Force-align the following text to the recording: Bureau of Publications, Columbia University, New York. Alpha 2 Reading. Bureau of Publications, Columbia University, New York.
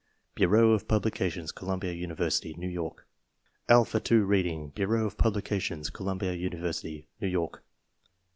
Bureau 0.33 0.71
of 0.71 0.87
Publications, 0.87 1.51
Columbia 1.51 1.91
University, 1.93 2.55
New 2.57 2.67
York. 2.67 3.05
Alpha 3.69 3.99
2 3.99 4.23
Reading. 4.25 4.69
Bureau 4.69 5.05
of 5.05 5.15
Publications, 5.15 5.91
Columbia 5.91 6.33
University, 6.33 7.05
New 7.19 7.27
York. 7.27 7.63